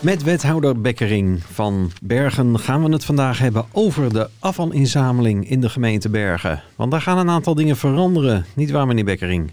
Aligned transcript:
Met 0.00 0.22
wethouder 0.22 0.80
Bekkering 0.80 1.42
van 1.50 1.90
Bergen 2.02 2.58
gaan 2.58 2.84
we 2.84 2.92
het 2.92 3.04
vandaag 3.04 3.38
hebben 3.38 3.66
over 3.72 4.12
de 4.12 4.28
afvalinzameling 4.38 5.50
in 5.50 5.60
de 5.60 5.68
gemeente 5.68 6.08
Bergen. 6.08 6.62
Want 6.76 6.90
daar 6.90 7.00
gaan 7.00 7.18
een 7.18 7.30
aantal 7.30 7.54
dingen 7.54 7.76
veranderen, 7.76 8.44
niet 8.54 8.70
waar 8.70 8.86
meneer 8.86 9.04
Bekkering? 9.04 9.50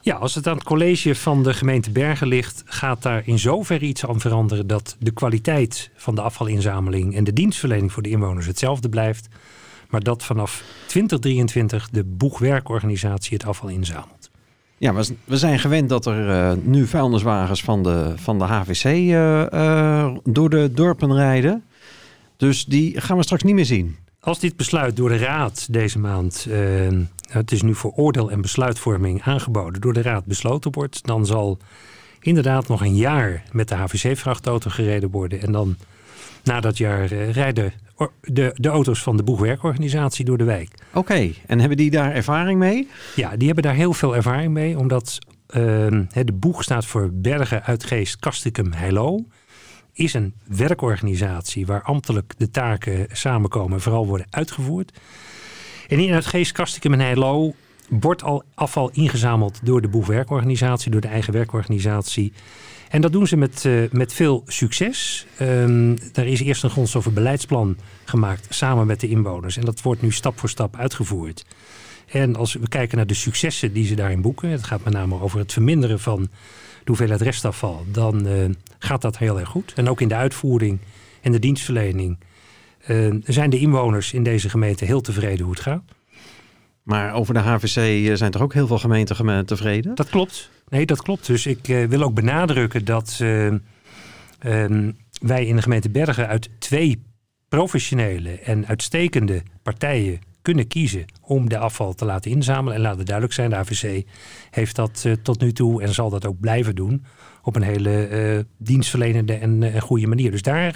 Ja, 0.00 0.14
als 0.16 0.34
het 0.34 0.46
aan 0.46 0.54
het 0.54 0.64
college 0.64 1.14
van 1.14 1.42
de 1.42 1.54
gemeente 1.54 1.90
Bergen 1.90 2.26
ligt, 2.26 2.62
gaat 2.64 3.02
daar 3.02 3.22
in 3.24 3.38
zoverre 3.38 3.84
iets 3.84 4.06
aan 4.06 4.20
veranderen 4.20 4.66
dat 4.66 4.96
de 4.98 5.10
kwaliteit 5.10 5.90
van 5.96 6.14
de 6.14 6.20
afvalinzameling 6.20 7.16
en 7.16 7.24
de 7.24 7.32
dienstverlening 7.32 7.92
voor 7.92 8.02
de 8.02 8.10
inwoners 8.10 8.46
hetzelfde 8.46 8.88
blijft. 8.88 9.28
Maar 9.88 10.02
dat 10.02 10.24
vanaf 10.24 10.64
2023 10.86 11.88
de 11.90 12.04
boegwerkorganisatie 12.04 13.36
het 13.36 13.46
afval 13.46 13.68
inzamelt. 13.68 14.21
Ja, 14.82 14.94
we, 15.24 15.36
zijn 15.36 15.58
gewend 15.58 15.88
dat 15.88 16.06
er 16.06 16.30
eh, 16.30 16.52
nu 16.62 16.86
vuilniswagens 16.86 17.62
van 17.62 17.82
de, 17.82 18.12
van 18.16 18.38
de 18.38 18.44
HVC 18.44 18.84
eh, 18.84 19.52
eh, 19.52 20.14
door 20.24 20.50
de 20.50 20.72
dorpen 20.72 21.14
rijden. 21.14 21.64
Dus 22.36 22.64
die 22.64 23.00
gaan 23.00 23.16
we 23.16 23.22
straks 23.22 23.42
niet 23.42 23.54
meer 23.54 23.64
zien. 23.64 23.96
Als 24.20 24.38
dit 24.38 24.56
besluit 24.56 24.96
door 24.96 25.08
de 25.08 25.16
Raad 25.16 25.72
deze 25.72 25.98
maand, 25.98 26.46
het 27.28 27.52
is 27.52 27.62
nu 27.62 27.74
voor 27.74 27.92
oordeel 27.92 28.30
en 28.30 28.40
besluitvorming 28.40 29.22
aangeboden, 29.22 29.80
door 29.80 29.92
de 29.92 30.02
Raad 30.02 30.24
besloten 30.24 30.72
wordt, 30.72 31.06
dan 31.06 31.26
zal 31.26 31.58
inderdaad 32.20 32.68
nog 32.68 32.80
een 32.80 32.96
jaar 32.96 33.42
met 33.52 33.68
de 33.68 33.74
HVC-vrachtauto 33.74 34.70
gereden 34.70 35.10
worden. 35.10 35.40
En 35.40 35.52
dan 35.52 35.76
na 36.44 36.60
dat 36.60 36.78
jaar 36.78 37.06
rijden 37.12 37.72
de, 38.20 38.50
de 38.54 38.68
auto's 38.68 39.02
van 39.02 39.16
de 39.16 39.22
boegwerkorganisatie 39.22 40.24
door 40.24 40.38
de 40.38 40.44
wijk. 40.44 40.70
Oké, 40.94 41.30
en 41.46 41.58
hebben 41.58 41.76
die 41.76 41.90
daar 41.90 42.12
ervaring 42.12 42.58
mee? 42.58 42.88
Ja, 43.14 43.36
die 43.36 43.46
hebben 43.46 43.64
daar 43.64 43.74
heel 43.74 43.92
veel 43.92 44.16
ervaring 44.16 44.52
mee, 44.52 44.78
omdat 44.78 45.18
ehm, 45.46 46.04
de 46.12 46.32
boeg 46.32 46.62
staat 46.62 46.86
voor 46.86 47.10
Bergen, 47.12 47.64
Uitgeest, 47.64 48.18
Castricum, 48.18 48.72
Heilo. 48.72 49.24
Is 49.92 50.14
een 50.14 50.34
werkorganisatie 50.46 51.66
waar 51.66 51.82
ambtelijk 51.82 52.34
de 52.36 52.50
taken 52.50 53.06
samenkomen 53.10 53.72
en 53.72 53.80
vooral 53.80 54.06
worden 54.06 54.26
uitgevoerd. 54.30 54.98
En 55.88 55.98
in 55.98 56.12
Uitgeest, 56.12 56.52
Castricum 56.52 56.92
en 56.92 57.00
Heilo 57.00 57.54
wordt 57.88 58.22
al 58.22 58.42
afval 58.54 58.90
ingezameld 58.90 59.60
door 59.62 59.80
de 59.80 59.88
boegwerkorganisatie, 59.88 60.90
door 60.90 61.00
de 61.00 61.08
eigen 61.08 61.32
werkorganisatie. 61.32 62.32
En 62.92 63.00
dat 63.00 63.12
doen 63.12 63.26
ze 63.26 63.36
met, 63.36 63.64
eh, 63.64 63.72
met 63.90 64.12
veel 64.12 64.42
succes. 64.46 65.26
Ehm 65.36 65.96
er 66.14 66.26
is 66.26 66.40
eerst 66.40 66.62
een 66.62 66.70
grondstoffenbeleidsplan 66.70 67.76
gemaakt 68.04 68.46
samen 68.54 68.86
met 68.86 69.00
de 69.00 69.08
inwoners. 69.08 69.56
En 69.56 69.64
dat 69.64 69.82
wordt 69.82 70.02
nu 70.02 70.12
stap 70.12 70.38
voor 70.38 70.48
stap 70.48 70.76
uitgevoerd. 70.76 71.44
En 72.06 72.36
als 72.36 72.52
we 72.52 72.68
kijken 72.68 72.96
naar 72.96 73.06
de 73.06 73.14
successen 73.14 73.72
die 73.72 73.86
ze 73.86 73.94
daarin 73.94 74.20
boeken, 74.20 74.48
het 74.48 74.64
gaat 74.64 74.84
met 74.84 74.92
name 74.92 75.20
over 75.20 75.38
het 75.38 75.52
verminderen 75.52 76.00
van 76.00 76.20
de 76.20 76.28
hoeveelheid 76.84 77.20
restafval, 77.20 77.84
dan 77.92 78.26
eh, 78.26 78.44
gaat 78.78 79.02
dat 79.02 79.18
heel 79.18 79.40
erg 79.40 79.48
goed. 79.48 79.72
En 79.76 79.88
ook 79.88 80.00
in 80.00 80.08
de 80.08 80.14
uitvoering 80.14 80.78
en 81.20 81.32
de 81.32 81.38
dienstverlening 81.38 82.18
eh, 82.84 83.14
zijn 83.24 83.50
de 83.50 83.58
inwoners 83.58 84.12
in 84.12 84.22
deze 84.22 84.48
gemeente 84.48 84.84
heel 84.84 85.00
tevreden 85.00 85.44
hoe 85.44 85.54
het 85.54 85.62
gaat. 85.62 85.82
Maar 86.82 87.14
over 87.14 87.34
de 87.34 87.40
HVC 87.40 87.76
eh, 87.76 88.14
zijn 88.14 88.30
toch 88.30 88.42
ook 88.42 88.54
heel 88.54 88.66
veel 88.66 88.78
gemeenten 88.78 89.16
geme- 89.16 89.44
tevreden? 89.44 89.94
Dat 89.94 90.08
klopt. 90.08 90.50
Nee, 90.68 90.86
dat 90.86 91.02
klopt. 91.02 91.26
Dus 91.26 91.46
ik 91.46 91.68
eh, 91.68 91.84
wil 91.84 92.02
ook 92.02 92.14
benadrukken 92.14 92.84
dat 92.84 93.18
eh, 93.20 93.46
ehm, 94.38 94.90
wij 95.20 95.46
in 95.46 95.56
de 95.56 95.62
gemeente 95.62 95.90
Bergen 95.90 96.28
uit 96.28 96.48
twee 96.58 97.02
professionele 97.48 98.30
en 98.30 98.66
uitstekende 98.66 99.42
partijen 99.62 100.20
kunnen 100.42 100.66
kiezen 100.66 101.04
om 101.20 101.48
de 101.48 101.58
afval 101.58 101.94
te 101.94 102.04
laten 102.04 102.30
inzamelen. 102.30 102.74
En 102.74 102.80
laat 102.82 102.96
het 102.96 103.06
duidelijk 103.06 103.34
zijn, 103.34 103.50
de 103.50 103.56
AVC 103.56 104.06
heeft 104.50 104.76
dat 104.76 105.02
eh, 105.06 105.12
tot 105.12 105.40
nu 105.40 105.52
toe 105.52 105.82
en 105.82 105.94
zal 105.94 106.10
dat 106.10 106.26
ook 106.26 106.40
blijven 106.40 106.74
doen 106.74 107.04
op 107.42 107.56
een 107.56 107.62
hele 107.62 108.46
dienstverlenende 108.58 109.34
en 109.34 109.80
goede 109.80 110.06
manier. 110.06 110.30
Dus 110.30 110.42
daar, 110.42 110.74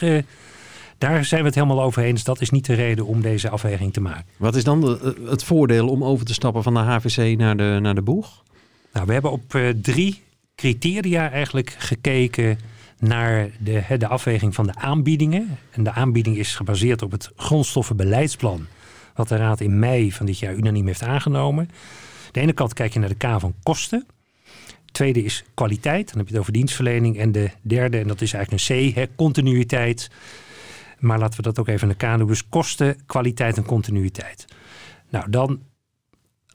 daar 0.99 1.25
zijn 1.25 1.41
we 1.41 1.47
het 1.47 1.55
helemaal 1.55 1.83
over 1.83 2.03
eens. 2.03 2.25
Dat 2.25 2.41
is 2.41 2.51
niet 2.51 2.67
de 2.67 2.75
reden 2.75 3.07
om 3.07 3.21
deze 3.21 3.49
afweging 3.51 3.93
te 3.93 4.01
maken. 4.01 4.25
Wat 4.37 4.57
is 4.57 4.65
dan 4.65 4.81
de- 4.81 5.17
het 5.29 5.45
voordeel 5.45 5.89
om 5.89 6.05
over 6.05 6.27
te 6.27 6.35
stappen 6.35 6.63
van 6.63 6.75
de 6.75 6.81
HVC 6.81 7.39
naar 7.39 7.57
de, 7.57 7.79
naar 7.83 7.95
de 7.95 8.03
boeg? 8.03 8.43
Nou, 8.93 9.07
we 9.07 9.13
hebben 9.13 9.31
op 9.31 9.55
eh, 9.55 9.69
drie 9.83 10.23
criteria 10.55 11.31
eigenlijk 11.31 11.75
gekeken 11.79 12.59
naar 12.99 13.49
de, 13.59 13.83
de 13.99 14.07
afweging 14.07 14.55
van 14.55 14.67
de 14.67 14.75
aanbiedingen. 14.75 15.59
En 15.71 15.85
de 15.85 15.93
aanbieding 15.93 16.37
is 16.37 16.55
gebaseerd 16.55 17.03
op 17.03 17.11
het 17.11 17.31
grondstoffenbeleidsplan, 17.37 18.67
wat 19.15 19.29
de 19.29 19.37
Raad 19.37 19.61
in 19.61 19.79
mei 19.79 20.13
van 20.13 20.27
dit 20.27 20.39
jaar 20.39 20.55
unaniem 20.55 20.87
heeft 20.87 21.03
aangenomen. 21.03 21.71
De 22.33 22.41
ene 22.41 22.53
kant 22.53 22.73
kijk 22.75 22.93
je 22.93 22.99
naar 22.99 23.09
de 23.09 23.15
K 23.15 23.41
van 23.41 23.55
kosten. 23.63 24.07
Tweede 24.93 25.23
is 25.23 25.45
kwaliteit, 25.55 26.09
dan 26.09 26.17
heb 26.19 26.27
je 26.27 26.33
het 26.33 26.41
over 26.41 26.53
dienstverlening. 26.53 27.19
En 27.19 27.33
de 27.33 27.51
derde, 27.63 27.99
en 27.99 28.09
dat 28.09 28.21
is 28.21 28.33
eigenlijk 28.33 28.69
een 28.71 28.91
C, 28.91 28.95
hè, 28.95 29.05
continuïteit. 29.17 30.11
Maar 30.99 31.19
laten 31.19 31.37
we 31.37 31.43
dat 31.43 31.59
ook 31.59 31.69
even 31.69 31.89
een 31.89 31.97
K 31.97 32.19
doen. 32.19 32.27
Dus 32.27 32.49
kosten, 32.49 33.07
kwaliteit 33.07 33.57
en 33.57 33.65
continuïteit. 33.65 34.45
Nou, 35.11 35.31
dan 35.31 35.61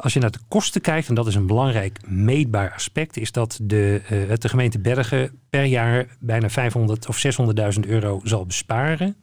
als 0.02 0.14
je 0.14 0.20
naar 0.20 0.32
de 0.32 0.40
kosten 0.48 0.82
kijkt, 0.82 1.08
en 1.08 1.16
dat 1.16 1.28
is 1.28 1.36
een 1.36 1.48
belangrijk 1.48 2.00
meetbaar 2.08 2.74
aspect, 2.74 3.18
is 3.18 3.32
dat 3.32 3.60
de, 3.62 4.02
eh, 4.08 4.36
de 4.38 4.50
gemeente 4.50 4.80
Bergen 4.80 5.40
per 5.50 5.64
jaar 5.64 6.08
bijna 6.20 6.50
500 6.50 7.08
of 7.08 7.18
600.000 7.18 7.86
euro 7.86 8.20
zal 8.24 8.46
besparen. 8.46 9.16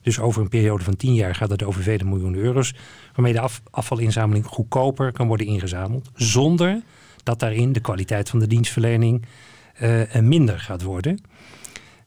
Dus 0.00 0.20
over 0.20 0.42
een 0.42 0.48
periode 0.48 0.84
van 0.84 0.96
10 0.96 1.14
jaar 1.14 1.34
gaat 1.34 1.50
het 1.50 1.62
over 1.62 1.82
vele 1.82 2.04
miljoenen 2.04 2.40
euro's, 2.40 2.74
waarmee 3.14 3.32
de 3.32 3.40
af- 3.40 3.62
afvalinzameling 3.70 4.46
goedkoper 4.46 5.12
kan 5.12 5.26
worden 5.26 5.46
ingezameld, 5.46 6.10
zonder 6.14 6.82
dat 7.22 7.38
daarin 7.38 7.72
de 7.72 7.80
kwaliteit 7.80 8.30
van 8.30 8.38
de 8.38 8.46
dienstverlening 8.46 9.24
eh, 9.72 10.18
minder 10.20 10.60
gaat 10.60 10.82
worden. 10.82 11.18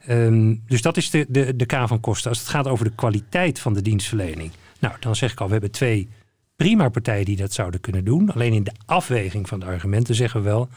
Ehm, 0.07 0.55
dus 0.67 0.81
dat 0.81 0.97
is 0.97 1.09
de, 1.09 1.25
de, 1.29 1.55
de 1.55 1.66
K 1.66 1.73
van 1.85 1.99
kosten. 1.99 2.29
Als 2.29 2.39
het 2.39 2.47
gaat 2.47 2.67
over 2.67 2.85
de 2.85 2.95
kwaliteit 2.95 3.59
van 3.59 3.73
de 3.73 3.81
dienstverlening, 3.81 4.51
nou, 4.79 4.93
dan 4.99 5.16
zeg 5.16 5.31
ik 5.31 5.39
al, 5.39 5.45
we 5.45 5.51
hebben 5.51 5.71
twee 5.71 6.07
prima 6.55 6.89
partijen 6.89 7.25
die 7.25 7.35
dat 7.35 7.53
zouden 7.53 7.79
kunnen 7.79 8.05
doen. 8.05 8.31
Alleen 8.33 8.53
in 8.53 8.63
de 8.63 8.73
afweging 8.85 9.47
van 9.47 9.59
de 9.59 9.66
argumenten 9.66 10.16
zeggen 10.16 10.43
we 10.43 10.49
wel... 10.49 10.69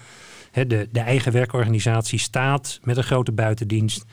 De, 0.53 0.89
de 0.93 1.01
eigen 1.01 1.33
werkorganisatie 1.33 2.19
staat 2.19 2.81
met 2.83 2.97
een 2.97 3.05
grote 3.05 3.33
buitendienst... 3.33 4.05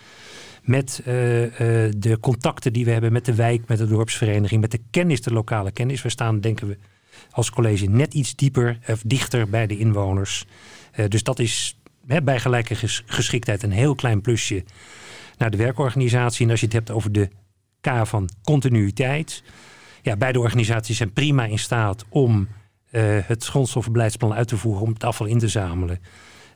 met 0.64 1.02
eh, 1.06 1.46
eh, 1.86 1.94
de 1.98 2.20
contacten 2.20 2.74
die 2.74 2.86
we 2.86 2.92
hebben 2.92 3.12
met 3.12 3.26
de 3.26 3.36
wijk, 3.36 3.68
met 3.68 3.78
de 3.78 3.88
dorpsvereniging... 3.88 4.62
met 4.62 4.72
de 4.72 4.82
kennis, 4.92 5.22
de 5.22 5.34
lokale 5.34 5.72
kennis. 5.72 6.02
We 6.02 6.10
staan, 6.10 6.40
denken 6.40 6.68
we, 6.68 6.78
als 7.32 7.50
college 7.50 7.86
net 7.86 8.14
iets 8.14 8.36
dieper 8.36 8.80
of 8.88 9.02
dichter 9.06 9.50
bij 9.50 9.68
de 9.68 9.78
inwoners. 9.78 10.46
Eh, 10.92 11.06
dus 11.08 11.24
dat 11.24 11.40
is 11.40 11.78
bij 12.24 12.40
gelijke 12.40 12.76
ges- 12.76 13.04
geschiktheid 13.06 13.64
een 13.64 13.72
heel 13.72 13.96
klein 13.96 14.22
plusje 14.22 14.64
naar 15.38 15.52
de 15.52 15.58
werkorganisatie. 15.58 16.46
En 16.46 16.52
als 16.52 16.60
je 16.60 16.66
het 16.66 16.76
hebt 16.76 16.92
over 16.92 17.12
de 17.12 17.30
K 17.82 17.90
van 18.04 18.30
continuïteit 18.44 19.44
ja, 20.02 20.16
beide 20.16 20.40
organisaties 20.40 20.98
zijn 20.98 21.14
prima 21.14 21.46
in 21.46 21.60
staat 21.60 22.06
om 22.10 22.48
eh, 22.92 23.04
het 23.24 23.46
grondstoffenbeleidsplan 23.46 24.34
uit 24.34 24.48
te 24.48 24.58
voeren, 24.58 24.82
om 24.82 24.94
het 24.94 25.04
afval 25.04 25.28
in 25.28 25.40
te 25.40 25.48
zamelen. 25.48 26.00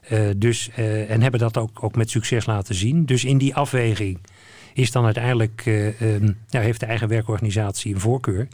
Eh, 0.02 0.30
dus, 0.38 0.70
eh, 0.76 1.09
en 1.09 1.22
hebben 1.22 1.40
dat 1.40 1.58
ook, 1.58 1.84
ook 1.84 1.96
met 1.96 2.09
succes 2.09 2.46
laten 2.46 2.76
zien. 2.76 3.06
Dus 3.06 3.24
in 3.24 3.38
die 3.38 3.56
afweging 3.56 4.20
is 4.74 4.92
dan 4.92 5.06
uiteindelijk, 5.06 5.62
eh, 5.66 6.02
ehm, 6.02 6.32
heeft 6.50 6.80
de 6.80 6.86
eigen 6.86 7.08
werkorganisatie 7.08 7.94
een 7.94 8.00
voorkeur. 8.00 8.48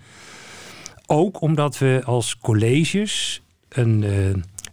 Ook 1.05 1.41
omdat 1.41 1.78
we 1.78 2.01
als 2.05 2.38
colleges 2.38 3.41
een, 3.69 4.03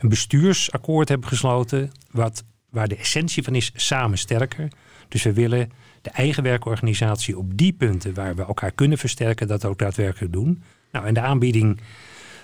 een 0.03 0.09
bestuursakkoord 0.09 1.09
hebben 1.09 1.29
gesloten, 1.29 1.93
wat, 2.11 2.45
waar 2.71 2.89
de 2.89 2.97
essentie 2.97 3.43
van 3.43 3.55
is 3.55 3.73
samen 3.75 4.19
sterker. 4.19 4.69
Dus 5.09 5.23
we 5.23 5.33
willen 5.33 5.71
de 6.03 6.11
eigen 6.11 6.43
werkorganisatie 6.43 7.39
op 7.39 7.57
die 7.57 7.73
punten 7.73 8.15
waar 8.15 8.35
we 8.37 8.45
elkaar 8.45 8.73
kunnen 8.73 8.99
versterken, 8.99 9.47
dat 9.47 9.65
ook 9.65 9.79
daadwerkelijk 9.79 10.33
doen. 10.33 10.63
Nou, 10.93 11.07
en 11.07 11.15
de 11.15 11.21
aanbieding 11.21 11.81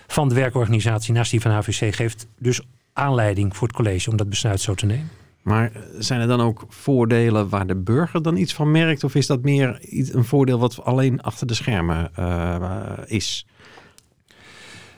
van 0.07 0.29
de 0.29 0.35
werkorganisatie 0.35 1.15
naast 1.15 1.31
die 1.31 1.41
van 1.41 1.51
HVC 1.51 1.95
geeft 1.95 2.27
dus 2.39 2.61
aanleiding 2.93 3.57
voor 3.57 3.67
het 3.69 3.77
college 3.77 4.11
om 4.11 4.17
dat 4.17 4.29
besluit 4.29 4.61
zo 4.61 4.75
te 4.75 4.87
nemen. 4.87 5.11
Maar 5.43 5.73
zijn 5.99 6.21
er 6.21 6.27
dan 6.27 6.41
ook 6.41 6.65
voordelen 6.69 7.49
waar 7.49 7.67
de 7.67 7.75
burger 7.77 8.23
dan 8.23 8.37
iets 8.37 8.55
van 8.55 8.71
merkt? 8.71 9.05
Of 9.05 9.15
is 9.15 9.27
dat 9.27 9.43
meer 9.43 9.81
iets- 9.81 10.13
een 10.13 10.25
voordeel 10.25 10.59
wat 10.59 10.85
alleen 10.85 11.21
achter 11.21 11.47
de 11.47 11.55
schermen 11.55 12.15
eh, 12.15 12.93
is? 13.07 13.47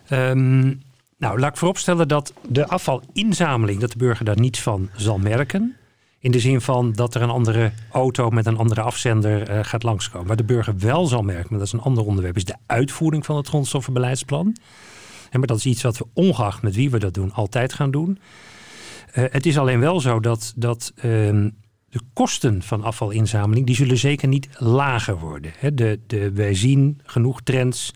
Ehm, 0.09 0.75
nou, 1.21 1.39
laat 1.39 1.51
ik 1.51 1.57
vooropstellen 1.57 2.09
dat 2.09 2.33
de 2.49 2.67
afvalinzameling, 2.67 3.81
dat 3.81 3.91
de 3.91 3.99
burger 3.99 4.25
daar 4.25 4.41
niets 4.41 4.61
van 4.61 4.89
zal 4.97 5.19
merken. 5.19 5.77
In 6.19 6.31
de 6.31 6.41
zin 6.41 6.61
van 6.61 6.93
dat 6.93 7.15
er 7.15 7.23
een 7.23 7.31
andere 7.31 7.73
auto 7.91 8.31
met 8.31 8.47
een 8.47 8.57
andere 8.57 8.81
afzender 8.81 9.49
eh, 9.49 9.59
gaat 9.63 9.83
langskomen. 9.83 10.27
Waar 10.27 10.37
de 10.37 10.45
burger 10.45 10.79
wel 10.79 11.07
zal 11.07 11.23
merken, 11.23 11.47
maar 11.51 11.59
dat 11.59 11.67
is 11.67 11.73
een 11.73 11.81
ander 11.81 12.05
onderwerp, 12.05 12.37
is 12.37 12.45
de 12.45 12.57
uitvoering 12.67 13.25
van 13.25 13.37
het 13.37 13.49
grondstoffenbeleidsplan. 13.49 14.57
En 15.31 15.39
maar 15.39 15.49
dat 15.49 15.57
is 15.57 15.67
iets 15.67 15.83
wat 15.83 15.99
we 15.99 16.07
ongeacht 16.13 16.63
met 16.63 16.75
wie 16.75 16.91
we 16.91 16.99
dat 16.99 17.15
doen, 17.15 17.33
altijd 17.33 17.73
gaan 17.73 17.91
doen. 17.91 18.19
Eh, 19.13 19.25
het 19.31 19.47
is 19.47 19.59
alleen 19.59 19.81
wel 19.81 20.01
zo 20.01 20.21
dat, 20.21 20.53
dat 20.57 20.93
ehm, 20.97 21.51
de 21.89 22.01
kosten 22.13 22.63
van 22.63 22.83
afvalinzameling, 22.83 23.67
die 23.67 23.77
zullen 23.77 23.99
zeker 23.99 24.29
niet 24.29 24.49
lager 24.59 25.19
worden. 25.19 25.53
De, 25.75 26.01
de, 26.07 26.33
wij 26.33 26.55
zien 26.55 27.01
genoeg 27.05 27.43
trends 27.43 27.93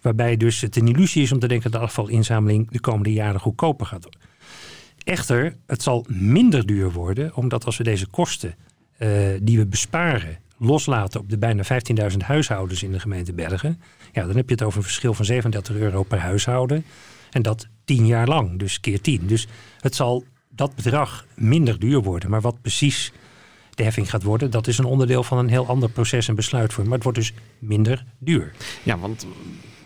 waarbij 0.00 0.36
dus 0.36 0.60
het 0.60 0.76
een 0.76 0.88
illusie 0.88 1.22
is 1.22 1.32
om 1.32 1.38
te 1.38 1.48
denken 1.48 1.70
dat 1.70 1.80
de 1.80 1.86
afvalinzameling 1.86 2.70
de 2.70 2.80
komende 2.80 3.12
jaren 3.12 3.40
goedkoper 3.40 3.86
gaat 3.86 4.02
worden. 4.02 4.20
Echter, 5.04 5.56
het 5.66 5.82
zal 5.82 6.06
minder 6.08 6.66
duur 6.66 6.92
worden, 6.92 7.34
omdat 7.34 7.64
als 7.64 7.76
we 7.76 7.84
deze 7.84 8.06
kosten 8.06 8.54
eh, 8.96 9.10
die 9.42 9.58
we 9.58 9.66
besparen 9.66 10.38
loslaten 10.58 11.20
op 11.20 11.30
de 11.30 11.38
bijna 11.38 11.62
15.000 12.10 12.16
huishoudens 12.18 12.82
in 12.82 12.92
de 12.92 13.00
gemeente 13.00 13.32
Bergen, 13.32 13.80
ja, 14.12 14.26
dan 14.26 14.36
heb 14.36 14.48
je 14.48 14.54
het 14.54 14.62
over 14.62 14.78
een 14.78 14.84
verschil 14.84 15.14
van 15.14 15.24
37 15.24 15.76
euro 15.76 16.02
per 16.02 16.18
huishouden. 16.18 16.84
En 17.30 17.42
dat 17.42 17.68
tien 17.84 18.06
jaar 18.06 18.26
lang, 18.26 18.58
dus 18.58 18.80
keer 18.80 19.00
10. 19.00 19.26
Dus 19.26 19.46
het 19.80 19.94
zal 19.94 20.24
dat 20.48 20.74
bedrag 20.74 21.26
minder 21.34 21.78
duur 21.78 22.02
worden. 22.02 22.30
Maar 22.30 22.40
wat 22.40 22.60
precies 22.60 23.12
de 23.74 23.82
heffing 23.82 24.10
gaat 24.10 24.22
worden, 24.22 24.50
dat 24.50 24.66
is 24.66 24.78
een 24.78 24.84
onderdeel 24.84 25.22
van 25.22 25.38
een 25.38 25.48
heel 25.48 25.66
ander 25.66 25.90
proces 25.90 26.28
en 26.28 26.34
besluitvorming. 26.34 26.88
Maar 26.88 27.04
het 27.04 27.16
wordt 27.16 27.18
dus 27.18 27.42
minder 27.58 28.04
duur. 28.18 28.52
Ja, 28.82 28.98
want 28.98 29.26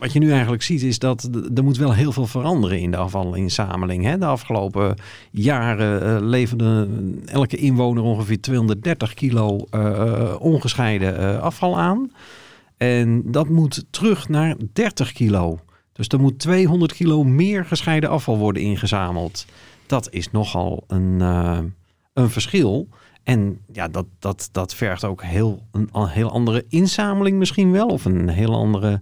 wat 0.03 0.13
je 0.13 0.19
nu 0.19 0.31
eigenlijk 0.31 0.63
ziet 0.63 0.83
is 0.83 0.99
dat 0.99 1.29
er 1.55 1.65
moet 1.65 1.77
wel 1.77 1.93
heel 1.93 2.13
veel 2.13 2.27
veranderen 2.27 2.81
in 2.81 2.91
de 2.91 2.97
afvalinzameling. 2.97 4.19
De 4.19 4.27
afgelopen 4.27 4.97
jaren 5.31 6.03
eh, 6.03 6.27
leverde 6.27 6.89
elke 7.27 7.57
inwoner 7.57 8.03
ongeveer 8.03 8.41
230 8.41 9.15
kilo 9.15 9.67
eh, 9.71 10.35
ongescheiden 10.39 11.19
eh, 11.19 11.39
afval 11.39 11.79
aan. 11.79 12.13
En 12.77 13.23
dat 13.25 13.49
moet 13.49 13.85
terug 13.91 14.29
naar 14.29 14.57
30 14.73 15.13
kilo. 15.13 15.61
Dus 15.93 16.09
er 16.09 16.21
moet 16.21 16.39
200 16.39 16.93
kilo 16.93 17.25
meer 17.25 17.65
gescheiden 17.65 18.11
afval 18.11 18.39
worden 18.39 18.63
ingezameld. 18.63 19.47
Dat 19.87 20.09
is 20.11 20.31
nogal 20.31 20.85
een, 20.87 21.21
een 22.13 22.31
verschil. 22.31 22.89
En 23.23 23.59
ja, 23.73 23.89
dat, 23.89 24.07
dat, 24.19 24.49
dat 24.53 24.75
vergt 24.75 25.05
ook 25.05 25.23
heel, 25.23 25.63
een, 25.73 25.89
een 25.93 26.09
heel 26.09 26.31
andere 26.31 26.65
inzameling 26.69 27.39
misschien 27.39 27.73
wel. 27.73 27.89
Of 27.89 28.05
een 28.05 28.29
heel 28.29 28.55
andere 28.55 29.01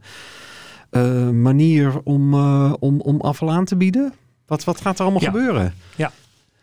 eh, 0.90 1.28
manier 1.28 2.00
om, 2.00 2.34
eh, 2.34 2.72
om, 2.78 3.00
om 3.00 3.20
afval 3.20 3.50
aan 3.50 3.64
te 3.64 3.76
bieden. 3.76 4.12
Wat, 4.46 4.64
wat 4.64 4.80
gaat 4.80 4.98
er 4.98 5.02
allemaal 5.04 5.22
Ja. 5.22 5.30
gebeuren? 5.30 5.74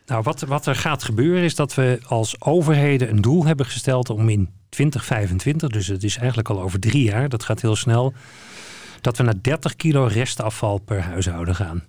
Nou, 0.06 0.24
wat, 0.24 0.42
wat 0.42 0.66
er 0.66 0.76
gaat 0.76 1.04
gebeuren 1.04 1.44
is 1.44 1.56
dat 1.56 1.76
we 1.76 2.00
als 2.08 2.42
overheden 2.42 3.10
een 3.10 3.22
doel 3.22 3.46
hebben 3.46 3.66
gesteld 3.66 4.10
om 4.10 4.30
in 4.30 4.50
2025, 4.70 5.70
dus 5.70 5.88
het 5.88 6.04
is 6.04 6.18
eigenlijk 6.18 6.50
al 6.50 6.62
over 6.62 6.80
drie 6.80 7.04
jaar, 7.04 7.30
dat 7.30 7.44
gaat 7.44 7.62
heel 7.62 7.76
snel, 7.76 8.14
dat 9.02 9.18
we 9.18 9.24
naar 9.24 9.42
30 9.42 9.76
kilo 9.76 10.06
restafval 10.06 10.78
per 10.78 11.02
huishouden 11.02 11.56
gaan. 11.56 11.84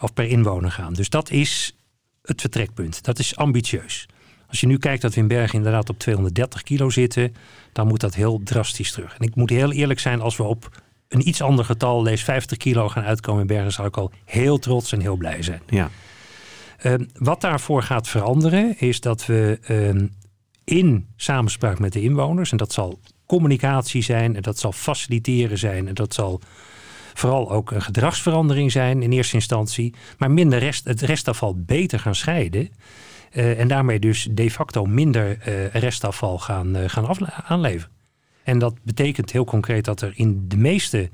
Of 0.00 0.12
per 0.12 0.24
inwoner 0.28 0.70
gaan. 0.70 0.92
Dus 0.92 1.08
dat 1.08 1.30
is 1.30 1.76
het 2.22 2.40
vertrekpunt. 2.40 3.04
Dat 3.04 3.18
is 3.18 3.36
ambitieus. 3.36 4.06
Als 4.48 4.60
je 4.60 4.66
nu 4.66 4.78
kijkt 4.78 5.02
dat 5.02 5.14
we 5.14 5.20
in 5.20 5.28
Bergen 5.28 5.56
inderdaad 5.56 5.88
op 5.88 5.98
230 5.98 6.62
kilo 6.62 6.90
zitten, 6.90 7.34
dan 7.72 7.86
moet 7.86 8.00
dat 8.00 8.14
heel 8.14 8.40
drastisch 8.44 8.92
terug. 8.92 9.16
En 9.18 9.26
ik 9.26 9.34
moet 9.34 9.50
heel 9.50 9.72
eerlijk 9.72 10.00
zijn, 10.00 10.20
als 10.20 10.36
we 10.36 10.42
op 10.42 10.81
een 11.12 11.28
iets 11.28 11.42
ander 11.42 11.64
getal, 11.64 12.02
lees 12.02 12.24
50 12.24 12.58
kilo 12.58 12.88
gaan 12.88 13.04
uitkomen 13.04 13.40
in 13.40 13.46
Bergen, 13.46 13.72
zou 13.72 13.88
ik 13.88 13.96
al 13.96 14.12
heel 14.24 14.58
trots 14.58 14.92
en 14.92 15.00
heel 15.00 15.16
blij 15.16 15.42
zijn. 15.42 15.62
Ja, 15.66 15.90
Ehm, 16.82 17.04
wat 17.18 17.40
daarvoor 17.40 17.82
gaat 17.82 18.08
veranderen 18.08 18.78
is 18.78 19.00
dat 19.00 19.26
we 19.26 19.58
ehm, 19.62 20.06
in 20.64 21.06
samenspraak 21.16 21.78
met 21.78 21.92
de 21.92 22.00
inwoners, 22.00 22.50
en 22.50 22.56
dat 22.56 22.72
zal 22.72 22.98
communicatie 23.26 24.02
zijn, 24.02 24.36
en 24.36 24.42
dat 24.42 24.58
zal 24.58 24.72
faciliteren 24.72 25.58
zijn, 25.58 25.88
en 25.88 25.94
dat 25.94 26.14
zal 26.14 26.40
vooral 27.14 27.50
ook 27.50 27.70
een 27.70 27.82
gedragsverandering 27.82 28.72
zijn 28.72 29.02
in 29.02 29.12
eerste 29.12 29.34
instantie, 29.34 29.94
maar 30.18 30.30
minder 30.30 30.58
rest, 30.58 30.84
het 30.84 31.00
restafval 31.00 31.54
beter 31.56 31.98
gaan 31.98 32.14
scheiden. 32.14 32.70
eh, 33.30 33.60
en 33.60 33.68
daarmee 33.68 33.98
dus 33.98 34.28
de 34.30 34.50
facto 34.50 34.84
minder 34.84 35.38
eh, 35.38 35.66
restafval 35.66 36.38
gaan, 36.38 36.76
eh, 36.76 36.88
gaan 36.88 37.06
aanleveren. 37.44 37.90
En 38.44 38.58
dat 38.58 38.74
betekent 38.82 39.32
heel 39.32 39.44
concreet 39.44 39.84
dat 39.84 40.00
er 40.00 40.12
in 40.14 40.44
de 40.48 40.56
meeste 40.56 41.10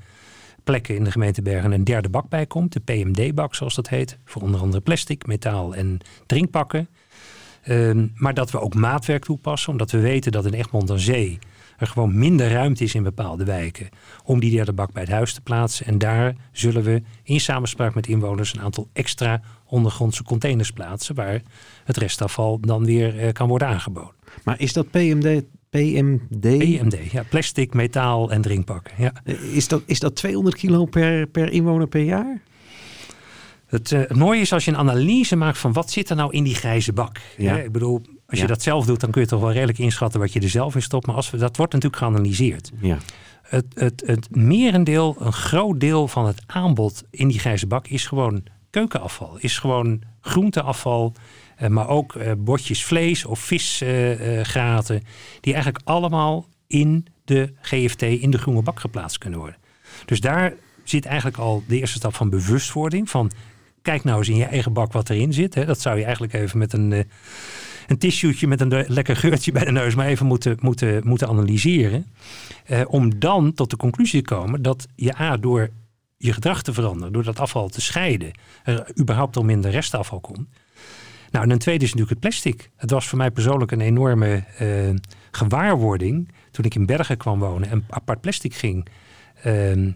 plekken 0.63 0.95
in 0.95 1.03
de 1.03 1.11
gemeente 1.11 1.41
Bergen 1.41 1.71
een 1.71 1.83
derde 1.83 2.09
bak 2.09 2.29
bij 2.29 2.45
komt. 2.45 2.73
De 2.73 2.79
PMD-bak, 2.79 3.55
zoals 3.55 3.75
dat 3.75 3.89
heet. 3.89 4.17
Voor 4.25 4.41
onder 4.41 4.61
andere 4.61 4.81
plastic, 4.81 5.25
metaal 5.25 5.75
en 5.75 5.97
drinkpakken. 6.25 6.87
Ehm, 7.63 8.07
maar 8.15 8.33
dat 8.33 8.51
we 8.51 8.59
ook 8.59 8.75
maatwerk 8.75 9.23
toepassen, 9.23 9.71
omdat 9.71 9.91
we 9.91 9.99
weten 9.99 10.31
dat 10.31 10.45
in 10.45 10.53
Egmond 10.53 10.91
aan 10.91 10.99
Zee 10.99 11.39
er 11.77 11.87
gewoon 11.87 12.17
minder 12.17 12.51
ruimte 12.51 12.83
is 12.83 12.95
in 12.95 13.03
bepaalde 13.03 13.43
wijken 13.43 13.89
om 14.23 14.39
die 14.39 14.51
derde 14.51 14.73
bak 14.73 14.93
bij 14.93 15.01
het 15.01 15.11
huis 15.11 15.33
te 15.33 15.41
plaatsen. 15.41 15.85
En 15.85 15.97
daar 15.97 16.35
zullen 16.51 16.83
we 16.83 17.01
in 17.23 17.39
samenspraak 17.39 17.95
met 17.95 18.07
inwoners 18.07 18.53
een 18.53 18.61
aantal 18.61 18.87
extra 18.93 19.41
ondergrondse 19.65 20.23
containers 20.23 20.71
plaatsen 20.71 21.15
waar 21.15 21.41
het 21.83 21.97
restafval 21.97 22.59
dan 22.59 22.85
weer 22.85 23.19
eh, 23.19 23.33
kan 23.33 23.47
worden 23.47 23.67
aangeboden. 23.67 24.13
maar 24.43 24.59
is 24.59 24.73
dat 24.73 24.89
PMD? 24.89 25.43
PMD? 25.69 26.57
PMD, 26.57 27.11
ja, 27.11 27.23
plastic, 27.29 27.73
metaal 27.73 28.31
en 28.31 28.41
drinkpakken. 28.41 28.93
Ja. 28.97 29.13
Is 29.51 29.67
dat, 29.67 29.81
is 29.85 29.99
dat 29.99 30.15
200 30.15 30.55
kilo 30.55 30.85
per, 30.85 31.27
per 31.27 31.51
inwoner 31.51 31.87
per 31.87 32.01
jaar? 32.01 32.41
Het, 33.65 33.91
eh, 33.91 33.99
het 33.99 34.15
mooie 34.15 34.41
is 34.41 34.53
als 34.53 34.65
je 34.65 34.71
een 34.71 34.77
analyse 34.77 35.35
maakt 35.35 35.57
van 35.57 35.73
wat 35.73 35.91
zit 35.91 36.09
er 36.09 36.15
nou 36.15 36.33
in 36.33 36.43
die 36.43 36.55
grijze 36.55 36.93
bak. 36.93 37.17
Ja. 37.37 37.53
Hè, 37.53 37.63
Ik 37.63 37.71
bedoel, 37.71 38.01
als 38.27 38.39
je 38.39 38.47
dat 38.47 38.61
zelf 38.61 38.85
doet, 38.85 38.99
dan 38.99 39.11
kun 39.11 39.21
je 39.21 39.27
toch 39.27 39.41
wel 39.41 39.51
redelijk 39.51 39.77
inschatten 39.77 40.19
wat 40.19 40.33
je 40.33 40.39
er 40.39 40.49
zelf 40.49 40.75
in 40.75 40.81
stopt. 40.81 41.05
Maar 41.05 41.15
als 41.15 41.29
we, 41.29 41.37
dat 41.37 41.57
wordt 41.57 41.73
natuurlijk 41.73 42.01
geanalyseerd. 42.01 42.71
Ja. 42.81 42.97
Het, 43.41 43.65
het, 43.73 44.03
het 44.05 44.35
merendeel, 44.35 45.15
een 45.19 45.33
groot 45.33 45.79
deel 45.79 46.07
van 46.07 46.25
het 46.25 46.41
aanbod 46.45 47.03
in 47.09 47.27
die 47.27 47.39
grijze 47.39 47.67
bak 47.67 47.87
is 47.87 48.07
gewoon 48.07 48.43
keukenafval. 48.69 49.37
Is 49.39 49.57
gewoon 49.57 50.01
groenteafval, 50.21 51.13
maar 51.67 51.87
ook 51.87 52.15
eh, 52.15 52.31
bordjes 52.37 52.85
vlees 52.85 53.25
of 53.25 53.39
visgraten. 53.39 55.03
die 55.39 55.53
eigenlijk 55.53 55.85
allemaal 55.85 56.47
in 56.67 57.05
de 57.25 57.53
GFT, 57.61 58.01
in 58.01 58.31
de 58.31 58.37
groene 58.37 58.61
bak 58.61 58.79
geplaatst 58.79 59.17
kunnen 59.17 59.39
worden. 59.39 59.57
Dus 60.05 60.19
daar 60.19 60.53
zit 60.83 61.05
eigenlijk 61.05 61.37
al 61.37 61.63
de 61.67 61.77
eerste 61.79 61.97
stap 61.97 62.15
van 62.15 62.29
bewustwording. 62.29 63.09
Van 63.09 63.31
kijk 63.81 64.03
nou 64.03 64.17
eens 64.17 64.29
in 64.29 64.35
je 64.35 64.45
eigen 64.45 64.73
bak 64.73 64.91
wat 64.91 65.09
erin 65.09 65.33
zit. 65.33 65.55
Hè. 65.55 65.65
Dat 65.65 65.81
zou 65.81 65.97
je 65.97 66.03
eigenlijk 66.03 66.33
even 66.33 66.57
met 66.57 66.73
een, 66.73 66.93
eh, 66.93 67.03
een 67.87 67.97
tissueetje 67.97 68.47
met 68.47 68.61
een 68.61 68.71
eh, 68.71 68.89
lekker 68.89 69.15
geurtje 69.15 69.51
bij 69.51 69.65
de 69.65 69.71
neus 69.71 69.95
maar 69.95 70.07
even 70.07 70.25
moeten, 70.25 70.57
moeten, 70.61 71.07
moeten 71.07 71.27
analyseren. 71.27 72.05
Eh, 72.65 72.81
om 72.87 73.19
dan 73.19 73.53
tot 73.53 73.69
de 73.69 73.77
conclusie 73.77 74.21
te 74.21 74.35
komen 74.35 74.61
dat 74.61 74.87
je 74.95 75.19
A, 75.19 75.37
door 75.37 75.69
je 76.17 76.33
gedrag 76.33 76.61
te 76.61 76.73
veranderen, 76.73 77.13
door 77.13 77.23
dat 77.23 77.39
afval 77.39 77.69
te 77.69 77.81
scheiden, 77.81 78.31
er 78.63 78.91
überhaupt 78.99 79.37
al 79.37 79.43
minder 79.43 79.71
restafval 79.71 80.19
komt. 80.19 80.47
Nou, 81.31 81.45
en 81.45 81.51
een 81.51 81.57
tweede 81.57 81.83
is 81.83 81.93
natuurlijk 81.93 82.21
het 82.21 82.29
plastic. 82.29 82.69
Het 82.75 82.91
was 82.91 83.07
voor 83.07 83.17
mij 83.17 83.31
persoonlijk 83.31 83.71
een 83.71 83.81
enorme 83.81 84.43
eh, 84.57 84.67
gewaarwording 85.31 86.31
toen 86.51 86.65
ik 86.65 86.75
in 86.75 86.85
Bergen 86.85 87.17
kwam 87.17 87.39
wonen 87.39 87.69
en 87.69 87.85
apart 87.89 88.21
plastic 88.21 88.53
ging 88.53 88.87
ehm, 89.43 89.91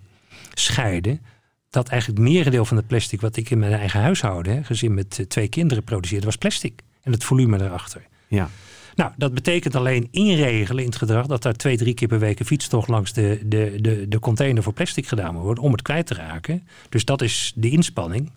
scheiden. 0.54 1.22
Dat 1.70 1.88
eigenlijk 1.88 2.20
het 2.22 2.30
merendeel 2.30 2.66
van 2.66 2.78
het 2.78 2.88
plastic 2.88 3.22
wat 3.22 3.36
ik 3.36 3.50
in 3.50 3.60
mijn 3.60 3.74
eigen 3.74 4.02
huishouden, 4.02 4.56
hè, 4.56 4.64
gezin 4.64 4.94
met 4.94 5.20
eh, 5.20 5.26
twee 5.26 5.48
kinderen, 5.48 5.84
produceerde, 5.84 6.26
was 6.26 6.36
plastic. 6.36 6.82
En 7.02 7.12
het 7.12 7.24
volume 7.24 7.62
erachter. 7.62 8.08
Ja. 8.28 8.50
Nou, 8.96 9.12
dat 9.18 9.34
betekent 9.34 9.76
alleen 9.76 10.08
inregelen 10.12 10.84
in 10.84 10.90
het 10.90 10.98
gedrag 10.98 11.26
dat 11.26 11.42
daar 11.42 11.54
twee, 11.54 11.78
drie 11.78 11.94
keer 11.94 12.08
per 12.08 12.20
week 12.20 12.40
een 12.40 12.46
fietstocht 12.46 12.88
langs 12.88 13.14
de, 13.14 13.42
de, 13.46 13.78
de, 13.82 14.08
de 14.08 14.20
container 14.20 14.64
voor 14.64 14.74
plastic 14.74 15.08
gedaan 15.08 15.34
moet 15.34 15.44
worden 15.44 15.64
om 15.64 15.72
het 15.72 15.82
kwijt 15.82 16.06
te 16.06 16.14
raken. 16.14 16.68
Dus 16.90 17.06
dat 17.06 17.22
is 17.22 17.54
de 17.56 17.70
inspanning. 17.70 18.32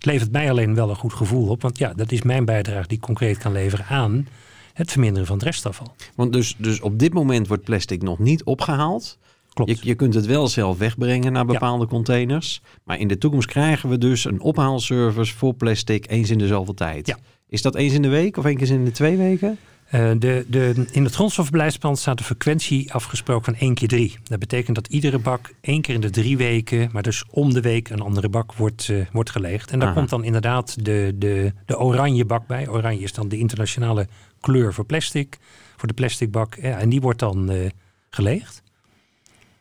Het 0.00 0.08
levert 0.08 0.32
mij 0.32 0.50
alleen 0.50 0.74
wel 0.74 0.90
een 0.90 0.96
goed 0.96 1.12
gevoel 1.12 1.48
op, 1.48 1.62
want 1.62 1.78
ja, 1.78 1.92
dat 1.94 2.12
is 2.12 2.22
mijn 2.22 2.44
bijdrage 2.44 2.88
die 2.88 2.96
ik 2.96 3.02
concreet 3.02 3.38
kan 3.38 3.52
leveren 3.52 3.86
aan 3.86 4.26
het 4.72 4.90
verminderen 4.90 5.26
van 5.26 5.36
het 5.36 5.44
restafval. 5.44 5.94
Want 6.14 6.32
dus, 6.32 6.54
dus 6.58 6.80
op 6.80 6.98
dit 6.98 7.12
moment 7.12 7.48
wordt 7.48 7.64
plastic 7.64 8.02
nog 8.02 8.18
niet 8.18 8.44
opgehaald. 8.44 9.18
Klopt. 9.52 9.70
Je, 9.70 9.88
je 9.88 9.94
kunt 9.94 10.14
het 10.14 10.26
wel 10.26 10.48
zelf 10.48 10.78
wegbrengen 10.78 11.32
naar 11.32 11.46
bepaalde 11.46 11.86
containers. 11.86 12.62
Maar 12.84 12.98
in 12.98 13.08
de 13.08 13.18
toekomst 13.18 13.48
krijgen 13.48 13.88
we 13.88 13.98
dus 13.98 14.24
een 14.24 14.40
ophaalservice 14.40 15.36
voor 15.36 15.54
plastic 15.54 16.10
eens 16.10 16.30
in 16.30 16.38
de 16.38 16.46
zoveel 16.46 16.74
tijd. 16.74 17.06
Ja. 17.06 17.18
Is 17.48 17.62
dat 17.62 17.74
eens 17.74 17.92
in 17.92 18.02
de 18.02 18.08
week 18.08 18.36
of 18.36 18.44
één 18.44 18.56
keer 18.56 18.70
in 18.70 18.84
de 18.84 18.90
twee 18.90 19.16
weken? 19.16 19.58
Eh, 19.90 20.10
de, 20.18 20.44
de, 20.48 20.86
in 20.92 21.04
het 21.04 21.14
grondstofbeleidsplan 21.14 21.96
staat 21.96 22.18
de 22.18 22.24
frequentie 22.24 22.92
afgesproken 22.92 23.44
van 23.44 23.54
1 23.54 23.74
keer 23.74 23.88
3. 23.88 24.18
Dat 24.24 24.38
betekent 24.38 24.74
dat 24.74 24.86
iedere 24.86 25.18
bak 25.18 25.52
één 25.60 25.80
keer 25.80 25.94
in 25.94 26.00
de 26.00 26.10
drie 26.10 26.36
weken, 26.36 26.88
maar 26.92 27.02
dus 27.02 27.24
om 27.30 27.52
de 27.52 27.60
week 27.60 27.88
een 27.88 28.00
andere 28.00 28.28
bak 28.28 28.54
wordt, 28.54 28.88
eh, 28.88 29.06
wordt 29.12 29.30
geleegd. 29.30 29.70
En 29.70 29.78
daar 29.78 29.88
Aha. 29.88 29.96
komt 29.96 30.10
dan 30.10 30.24
inderdaad 30.24 30.84
de, 30.84 31.14
de, 31.14 31.52
de 31.66 31.78
oranje 31.78 32.24
bak 32.24 32.46
bij. 32.46 32.68
Oranje 32.68 33.02
is 33.02 33.12
dan 33.12 33.28
de 33.28 33.38
internationale 33.38 34.08
kleur 34.40 34.74
voor 34.74 34.84
plastic, 34.84 35.38
voor 35.76 35.88
de 35.88 35.94
plastic 35.94 36.30
bak. 36.30 36.54
Ja, 36.54 36.78
en 36.78 36.88
die 36.88 37.00
wordt 37.00 37.18
dan 37.18 37.50
eh, 37.50 37.70
geleegd. 38.10 38.62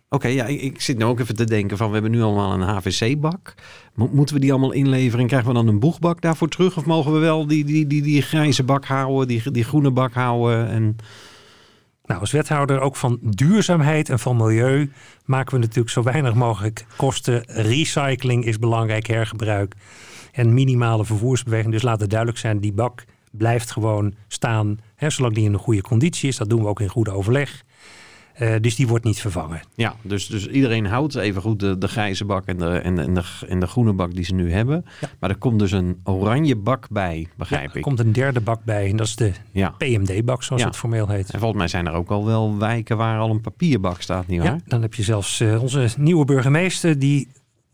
Oké, 0.09 0.27
ja, 0.27 0.45
ik, 0.45 0.81
zit 0.81 0.97
nu 0.97 1.03
ook 1.03 1.19
even 1.19 1.35
te 1.35 1.43
denken 1.43 1.77
van 1.77 1.87
we 1.87 1.93
hebben 1.93 2.11
nu 2.11 2.21
allemaal 2.21 2.53
een 2.53 2.61
HVC-bak. 2.61 3.53
Mo- 3.93 4.09
moeten 4.13 4.35
we 4.35 4.41
die 4.41 4.51
allemaal 4.51 4.71
inleveren 4.71 5.19
en 5.19 5.27
krijgen 5.27 5.47
we 5.47 5.53
dan 5.53 5.67
een 5.67 5.79
boegbak 5.79 6.21
daarvoor 6.21 6.47
terug? 6.47 6.77
Of 6.77 6.85
mogen 6.85 7.13
we 7.13 7.19
wel 7.19 7.47
die, 7.47 7.65
die, 7.65 7.87
die, 7.87 8.01
die 8.01 8.21
grijze 8.21 8.63
bak 8.63 8.85
houden, 8.85 9.27
die, 9.27 9.51
die 9.51 9.63
groene 9.63 9.91
bak 9.91 10.13
houden? 10.13 10.67
En... 10.67 10.95
Nou, 12.05 12.21
als 12.21 12.31
wethouder 12.31 12.79
ook 12.79 12.95
van 12.95 13.19
duurzaamheid 13.21 14.09
en 14.09 14.19
van 14.19 14.37
milieu 14.37 14.91
maken 15.25 15.53
we 15.53 15.59
natuurlijk 15.59 15.89
zo 15.89 16.03
weinig 16.03 16.33
mogelijk 16.33 16.85
kosten. 16.95 17.43
Recycling 17.45 18.45
is 18.45 18.59
belangrijk, 18.59 19.07
hergebruik 19.07 19.75
en 20.31 20.53
minimale 20.53 21.05
vervoersbeweging. 21.05 21.71
Dus 21.71 21.81
laat 21.81 21.99
het 21.99 22.09
duidelijk 22.09 22.39
zijn, 22.39 22.59
die 22.59 22.73
bak 22.73 23.05
blijft 23.31 23.71
gewoon 23.71 24.13
staan, 24.27 24.77
hè, 24.95 25.09
zolang 25.09 25.35
die 25.35 25.45
in 25.45 25.53
een 25.53 25.59
goede 25.59 25.81
conditie 25.81 26.29
is. 26.29 26.37
Dat 26.37 26.49
doen 26.49 26.61
we 26.61 26.67
ook 26.67 26.79
in 26.79 26.87
goede 26.87 27.11
overleg. 27.11 27.63
Eh, 28.39 28.55
dus 28.61 28.75
die 28.75 28.87
wordt 28.87 29.05
niet 29.05 29.19
vervangen. 29.21 29.61
Ja, 29.75 29.95
dus, 30.01 30.27
dus 30.27 30.47
iedereen 30.47 30.85
houdt 30.85 31.15
even 31.15 31.41
goed 31.41 31.59
de, 31.59 31.77
de 31.77 31.87
grijze 31.87 32.25
bak 32.25 32.45
en 32.45 32.57
de, 32.57 32.65
en, 32.65 32.95
de, 32.95 33.01
en, 33.01 33.13
de, 33.13 33.23
en 33.47 33.59
de 33.59 33.67
groene 33.67 33.93
bak 33.93 34.15
die 34.15 34.23
ze 34.23 34.33
nu 34.33 34.51
hebben. 34.51 34.85
Ja. 35.01 35.09
Maar 35.19 35.29
er 35.29 35.37
komt 35.37 35.59
dus 35.59 35.71
een 35.71 35.99
oranje 36.03 36.55
bak 36.55 36.87
bij, 36.89 37.27
begrijp 37.37 37.63
Ja, 37.63 37.69
er 37.69 37.75
ik. 37.75 37.81
komt 37.81 37.99
een 37.99 38.11
derde 38.11 38.41
bak 38.41 38.63
bij 38.63 38.89
en 38.89 38.95
dat 38.95 39.07
is 39.07 39.15
de 39.15 39.31
Ja. 39.51 39.69
PMD-bak, 39.69 40.43
zoals 40.43 40.63
het 40.63 40.75
formeel 40.75 41.07
heet. 41.07 41.29
En 41.31 41.39
volgens 41.39 41.59
mij 41.59 41.67
zijn 41.67 41.87
er 41.87 41.93
ook 41.93 42.09
al 42.09 42.25
wel 42.25 42.57
wijken 42.57 42.97
waar 42.97 43.19
al 43.19 43.29
een 43.29 43.41
papierbak 43.41 44.01
staat, 44.01 44.27
nietwaar? 44.27 44.53
Ja, 44.53 44.59
dan 44.65 44.81
heb 44.81 44.93
je 44.93 45.03
zelfs 45.03 45.39
eh, 45.39 45.61
onze 45.61 45.87
nieuwe 45.97 46.25
burgemeester, 46.25 46.99
die 46.99 47.27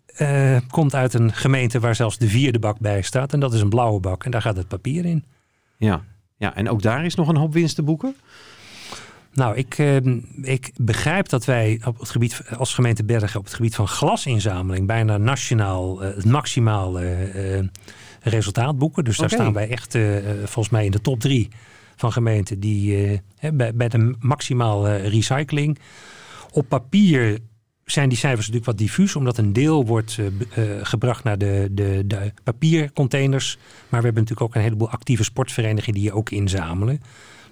eh, 0.05 0.57
komt 0.69 0.95
uit 0.95 1.13
een 1.13 1.33
gemeente 1.33 1.79
waar 1.79 1.95
zelfs 1.95 2.17
de 2.17 2.27
vierde 2.27 2.59
bak 2.59 2.79
bij 2.79 3.01
staat. 3.01 3.33
En 3.33 3.39
dat 3.39 3.53
is 3.53 3.61
een 3.61 3.69
blauwe 3.69 3.99
bak 3.99 4.23
en 4.23 4.31
daar 4.31 4.41
gaat 4.41 4.57
het 4.57 4.67
papier 4.67 5.05
in. 5.05 5.23
Ja. 5.77 6.03
ja, 6.37 6.55
en 6.55 6.69
ook 6.69 6.81
daar 6.81 7.05
is 7.05 7.15
nog 7.15 7.27
een 7.27 7.35
hoop 7.37 7.53
winst 7.53 7.75
te 7.75 7.83
boeken. 7.83 8.15
Nou, 9.35 9.55
ik, 9.55 9.77
eh, 9.77 9.95
ik 10.41 10.71
begrijp 10.75 11.29
dat 11.29 11.45
wij 11.45 11.81
op 11.85 11.99
het 11.99 12.09
gebied, 12.09 12.41
als 12.57 12.73
gemeente 12.73 13.03
Bergen 13.03 13.39
op 13.39 13.45
het 13.45 13.53
gebied 13.53 13.75
van 13.75 13.87
glasinzameling 13.87 14.87
bijna 14.87 15.17
nationaal 15.17 16.03
eh, 16.03 16.15
het 16.15 16.25
maximaal 16.25 16.99
eh, 16.99 17.57
eh, 17.57 17.65
resultaat 18.21 18.77
boeken. 18.77 19.03
Dus 19.03 19.17
daar 19.17 19.29
staan 19.29 19.53
wij 19.53 19.69
echt 19.69 19.97
volgens 20.43 20.69
mij 20.69 20.85
in 20.85 20.91
de 20.91 21.01
top 21.01 21.19
drie 21.19 21.49
van 21.95 22.11
gemeenten 22.11 22.59
die 22.59 23.21
bij, 23.53 23.75
bij 23.75 23.89
de 23.89 24.15
maximaal 24.19 24.87
eh, 24.87 25.07
recycling. 25.07 25.79
Op 26.51 26.69
papier 26.69 27.39
zijn 27.85 28.09
die 28.09 28.17
cijfers 28.17 28.47
natuurlijk 28.47 28.71
wat 28.71 28.87
diffuus, 28.87 29.15
omdat 29.15 29.37
een 29.37 29.53
deel 29.53 29.85
wordt 29.85 30.19
gebracht 30.81 31.23
naar 31.23 31.37
de, 31.37 31.67
de, 31.71 32.03
de 32.05 32.33
papiercontainers. 32.43 33.57
Maar 33.89 33.99
we 33.99 34.05
hebben 34.05 34.23
natuurlijk 34.23 34.41
ook 34.41 34.55
een 34.55 34.61
heleboel 34.61 34.89
actieve 34.89 35.23
sportverenigingen 35.23 35.93
die 35.93 36.09
je 36.09 36.13
ook 36.13 36.29
inzamelen. 36.29 37.01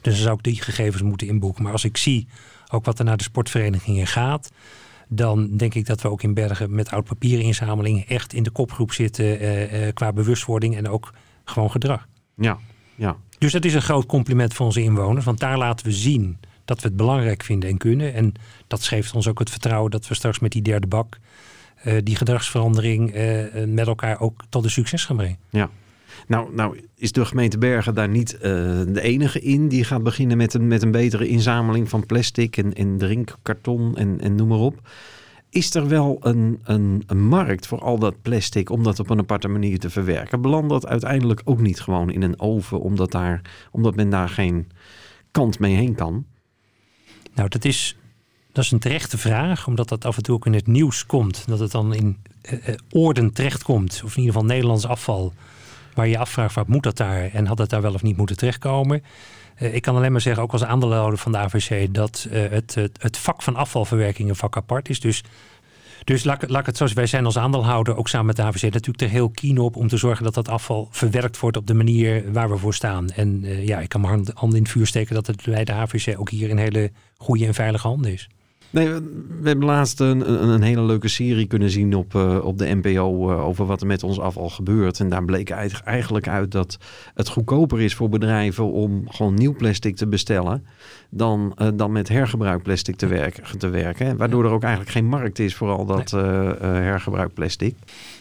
Dus 0.04 0.14
dan 0.14 0.24
zou 0.24 0.38
ik 0.38 0.44
die 0.44 0.62
gegevens 0.62 1.02
moeten 1.02 1.28
inboeken. 1.28 1.64
Maar 1.64 1.72
als 1.72 1.84
ik 1.84 1.98
zie 1.98 2.28
ook 2.72 2.86
wat 2.86 3.00
er 3.00 3.06
naar 3.06 3.18
de 3.18 3.24
sportverenigingen 3.24 4.08
gaat, 4.08 4.52
dan 5.08 5.58
denk 5.58 5.74
ik 5.74 5.86
dat 5.86 6.02
we 6.02 6.10
ook 6.10 6.24
in 6.24 6.34
Bergen 6.34 6.76
met 6.76 6.92
oud 6.92 7.04
papierinzameling 7.04 8.06
echt 8.06 8.34
in 8.34 8.44
de 8.44 8.50
kopgroep 8.50 8.92
zitten 8.92 9.40
eh, 9.40 9.88
eh, 9.88 9.94
qua 9.94 10.14
bewustwording 10.14 10.76
en 10.78 10.90
ook 10.90 11.14
gewoon 11.44 11.72
gedrag. 11.72 12.08
Ja, 12.36 12.58
ja. 12.96 13.16
Dus 13.38 13.52
dat 13.52 13.66
is 13.66 13.74
een 13.74 13.82
groot 13.82 14.06
compliment 14.06 14.54
voor 14.54 14.66
onze 14.66 14.82
inwoners, 14.82 15.26
want 15.26 15.40
daar 15.40 15.58
laten 15.58 15.86
we 15.86 15.92
zien 15.92 16.38
dat 16.66 16.82
we 16.82 16.88
het 16.88 16.98
belangrijk 16.98 17.44
vinden 17.44 17.70
en 17.70 17.78
kunnen. 17.78 18.14
En 18.14 18.34
dat 18.68 18.84
geeft 18.84 19.16
ons 19.16 19.28
ook 19.28 19.40
het 19.40 19.50
vertrouwen 19.50 19.92
dat 19.92 20.08
we 20.08 20.14
straks 20.14 20.40
met 20.40 20.52
die 20.52 20.62
derde 20.62 20.88
bak 20.88 21.20
eh, 21.76 21.98
die 22.04 22.16
gedragsverandering 22.16 23.14
met 23.68 23.88
elkaar 23.88 24.20
ook 24.20 24.44
tot 24.50 24.64
een 24.64 24.70
succes 24.70 25.06
gaan 25.06 25.16
brengen. 25.16 25.38
ja. 25.50 25.70
Nou, 26.28 26.56
nou 26.56 26.80
is 26.96 27.12
de 27.12 27.26
gemeente 27.26 27.58
Bergen 27.58 27.96
daar 27.96 28.10
niet 28.10 28.38
eh, 28.38 28.42
de 28.88 29.02
enige 29.02 29.40
in 29.40 29.68
die 29.68 29.84
gaat 29.84 30.04
beginnen 30.04 30.38
met 30.38 30.54
een, 30.54 30.68
met 30.68 30.82
een 30.82 30.92
betere 30.92 31.28
inzameling 31.28 31.90
van 31.90 32.06
plastic 32.06 32.58
en, 32.58 32.98
drinkkarton 32.98 33.98
en, 33.98 34.22
en 34.22 34.36
noem 34.36 34.48
maar 34.48 34.58
op. 34.58 34.82
Is 35.50 35.76
er 35.76 35.88
wel 35.88 36.18
een, 36.22 36.60
een, 36.64 37.04
een 37.08 37.28
markt 37.28 37.68
voor 37.68 37.80
al 37.80 38.00
dat 38.00 38.22
plastic 38.22 38.70
om 38.70 38.84
dat 38.84 39.00
op 39.00 39.10
een 39.10 39.20
aparte 39.20 39.48
manier 39.48 39.80
te 39.80 39.90
verwerken? 39.90 40.42
Belandt 40.42 40.70
dat 40.70 40.88
uiteindelijk 40.88 41.42
ook 41.44 41.60
niet 41.60 41.82
gewoon 41.82 42.12
in 42.12 42.22
een 42.22 42.40
oven 42.40 42.80
omdat, 42.80 43.12
daar, 43.12 43.42
omdat 43.72 43.96
men 43.96 44.10
daar 44.10 44.30
geen 44.30 44.68
kant 45.32 45.60
mee 45.60 45.76
heen 45.76 45.96
kan? 45.96 46.26
Nou, 47.34 47.50
dat 47.50 47.66
is, 47.66 47.98
dat 48.52 48.64
is 48.64 48.72
een 48.72 48.80
terechte 48.80 49.18
vraag, 49.18 49.68
omdat 49.68 49.90
dat 49.90 50.06
af 50.06 50.18
en 50.18 50.24
toe 50.24 50.36
ook 50.36 50.46
in 50.46 50.54
het 50.54 50.68
nieuws 50.68 51.06
komt. 51.06 51.44
Dat 51.48 51.60
het 51.60 51.72
dan 51.72 51.94
in 51.94 52.18
eh, 52.42 52.68
eh, 52.68 52.76
oorden 52.90 53.34
terechtkomt, 53.34 54.02
of 54.06 54.12
in 54.16 54.22
ieder 54.22 54.34
geval 54.34 54.48
Nederlands 54.48 54.86
afval. 54.86 55.34
Waar 55.94 56.08
je 56.08 56.18
afvraagt, 56.18 56.56
wat 56.56 56.68
moet 56.68 56.84
dat 56.84 56.98
daar? 56.98 57.30
En 57.34 57.46
had 57.46 57.58
het 57.58 57.70
daar 57.70 57.82
wel 57.82 57.94
of 57.94 58.02
niet 58.02 58.18
moeten 58.18 58.38
terechtkomen? 58.38 59.04
Eh, 59.56 59.74
ik 59.74 59.82
kan 59.82 59.96
alleen 59.96 60.12
maar 60.12 60.22
zeggen, 60.22 60.44
ook 60.44 60.52
als 60.52 60.64
aandeelhouder 60.64 61.20
van 61.20 61.32
de 61.32 61.38
AVC, 61.38 61.94
dat 61.94 62.28
eh, 62.32 62.50
het, 62.50 62.76
het, 62.76 63.02
het 63.02 63.18
vak 63.18 63.42
van 63.42 63.56
afvalverwerking 63.56 64.30
een 64.30 64.36
vak 64.36 64.58
apart 64.58 64.90
is. 64.90 65.00
Dus, 65.00 65.24
dus 66.04 66.24
laat, 66.24 66.50
laat 66.50 66.66
het 66.66 66.78
zo 66.78 66.88
wij 66.94 67.06
zijn 67.06 67.26
als 67.26 67.38
aandeelhouder 67.38 67.96
ook 67.96 68.10
samen 68.10 68.26
met 68.26 68.36
de 68.36 68.42
AVC 68.42 68.62
natuurlijk 68.62 69.02
er 69.02 69.10
heel 69.10 69.30
keen 69.30 69.58
op 69.58 69.76
om 69.76 69.88
te 69.88 69.98
zorgen 69.98 70.24
dat 70.24 70.34
dat 70.34 70.50
afval 70.50 70.88
verwerkt 70.92 71.40
wordt 71.40 71.58
op 71.58 71.68
de 71.68 71.74
manier 71.74 72.32
waar 72.32 72.50
we 72.50 72.58
voor 72.58 72.74
staan. 72.74 73.10
En 73.10 73.44
eh, 73.44 73.68
ja, 73.68 73.80
ik 73.80 73.90
kan 73.90 74.02
mijn 74.02 74.14
hand, 74.14 74.32
hand 74.34 74.54
in 74.54 74.62
het 74.62 74.72
vuur 74.72 74.88
steken 74.88 75.16
dat 75.16 75.28
het 75.28 75.44
bij 75.44 75.64
de 75.64 75.74
AVC 75.74 76.20
ook 76.20 76.30
hier 76.30 76.50
in 76.50 76.58
hele 76.58 76.92
goede 77.18 77.46
en 77.46 77.54
veilige 77.54 77.88
handen 77.88 78.12
is. 78.12 78.30
Nee, 78.74 78.90
we, 78.90 79.02
we 79.42 79.48
hebben 79.48 79.66
laatst 79.66 80.00
een, 80.00 80.50
een, 80.50 80.62
hele 80.62 80.82
leuke 80.82 81.08
serie 81.08 81.46
kunnen 81.46 81.70
zien 81.70 81.96
op, 81.96 82.16
eh, 82.16 82.46
op 82.46 82.58
de 82.58 82.76
NPO 82.76 83.30
eh, 83.30 83.46
over 83.46 83.66
wat 83.66 83.82
er 83.82 83.88
met 83.88 84.04
ons 84.04 84.20
afval 84.20 84.50
gebeurt. 84.50 85.00
En 85.00 85.10
daar 85.10 85.26
bleek 85.26 85.52
uit- 85.52 85.82
eigenlijk 85.82 86.28
uit 86.28 86.52
dat 86.52 86.78
het 87.16 87.28
goedkoper 87.28 87.82
is 87.82 87.96
voor 87.96 88.10
bedrijven 88.10 88.72
om 88.72 89.04
gewoon 89.10 89.34
nieuw 89.34 89.56
plastic 89.56 89.96
te 89.96 90.08
bestellen 90.08 90.66
dan, 91.10 91.54
eh, 91.56 91.68
dan 91.74 91.92
met 91.92 92.10
hergebruik 92.10 92.64
plastic 92.64 92.96
te 92.96 93.08
werken. 93.08 93.58
Te 93.58 93.70
werken 93.70 94.06
hè. 94.06 94.16
Waardoor 94.16 94.46
er 94.46 94.52
ook 94.52 94.64
eigenlijk 94.64 94.92
geen 94.94 95.06
markt 95.06 95.40
is 95.40 95.56
voor 95.56 95.70
al 95.70 95.86
dat 95.86 96.12
hergebruik 96.62 97.34
plastic. 97.34 97.76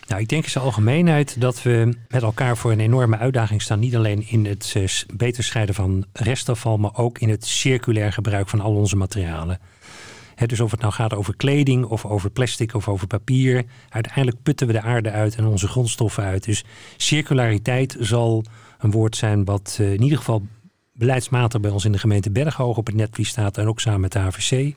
Nou, 0.09 0.21
ik 0.21 0.28
denk 0.28 0.44
in 0.44 0.50
zijn 0.50 0.64
algemeenheid 0.64 1.40
dat 1.40 1.62
we 1.62 1.97
met 2.09 2.23
elkaar 2.23 2.56
voor 2.56 2.73
een 2.73 2.80
enorme 2.80 3.18
uitdaging 3.18 3.62
staan. 3.62 3.78
Niet 3.78 3.97
alleen 3.97 4.28
in 4.28 4.47
het 4.47 5.06
beter 5.14 5.44
scheiden 5.44 5.75
van 5.75 6.04
restafval, 6.12 6.76
maar 6.76 6.97
ook 6.97 7.18
in 7.18 7.28
het 7.28 7.47
circulair 7.47 8.12
gebruik 8.12 8.49
van 8.49 8.61
al 8.61 8.75
onze 8.75 8.97
materialen. 8.97 9.59
Dus 10.49 10.61
of 10.61 10.71
het 10.71 10.81
nou 10.81 10.93
gaat 10.93 11.15
over 11.15 11.37
kleding 11.37 11.85
of 11.85 12.05
over 12.05 12.31
plastic 12.31 12.75
of 12.75 12.89
over 12.89 13.07
papier. 13.07 13.65
Uiteindelijk 13.89 14.43
putten 14.43 14.67
we 14.67 14.73
de 14.73 14.81
aarde 14.81 15.11
uit 15.11 15.35
en 15.35 15.47
onze 15.47 15.69
grondstoffen 15.69 16.25
uit. 16.25 16.45
Dus 16.45 16.65
circulariteit 16.97 17.97
zal 18.01 18.45
een 18.79 18.91
woord 18.91 19.17
zijn 19.17 19.45
wat 19.45 19.77
eh, 19.81 19.93
in 19.93 20.03
ieder 20.03 20.19
geval 20.19 20.47
beleidsmatig 20.93 21.61
bij 21.61 21.71
ons 21.71 21.85
in 21.85 21.93
de 21.93 21.99
gemeente 21.99 22.31
Berghoog 22.31 22.77
op 22.77 22.87
het 22.87 22.95
netvlies 22.95 23.29
staat. 23.29 23.59
En 23.59 23.67
ook 23.67 23.81
samen 23.81 24.01
met 24.01 24.13
de 24.13 24.19
AVC. 24.19 24.75